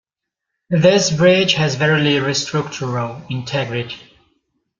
[0.71, 4.17] This bridge has very little structural integrity.